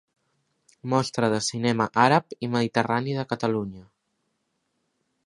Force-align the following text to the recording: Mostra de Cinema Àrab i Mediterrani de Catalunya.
Mostra 0.93 1.27
de 1.33 1.41
Cinema 1.49 1.87
Àrab 2.05 2.35
i 2.47 2.51
Mediterrani 2.55 3.15
de 3.19 3.27
Catalunya. 3.35 3.87